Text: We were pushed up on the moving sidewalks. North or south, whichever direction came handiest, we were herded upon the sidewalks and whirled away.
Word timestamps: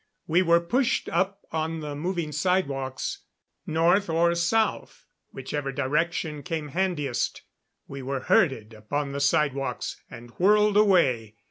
We 0.25 0.41
were 0.41 0.59
pushed 0.59 1.09
up 1.09 1.45
on 1.51 1.81
the 1.81 1.93
moving 1.95 2.31
sidewalks. 2.31 3.19
North 3.67 4.09
or 4.09 4.33
south, 4.33 5.05
whichever 5.31 5.71
direction 5.71 6.41
came 6.41 6.69
handiest, 6.69 7.43
we 7.87 8.01
were 8.01 8.21
herded 8.21 8.73
upon 8.73 9.11
the 9.11 9.19
sidewalks 9.21 10.01
and 10.09 10.31
whirled 10.39 10.75
away. 10.75 11.35